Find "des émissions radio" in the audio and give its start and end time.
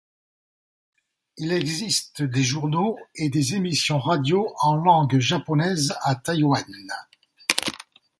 3.29-4.51